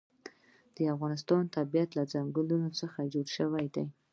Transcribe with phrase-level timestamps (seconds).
[0.75, 3.85] د افغانستان طبیعت له ځنګلونه څخه جوړ شوی دی.